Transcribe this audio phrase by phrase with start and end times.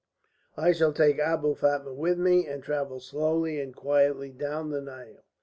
[0.57, 5.21] "I shall take Abou Fatma with me and travel slowly and quietly down the Nile.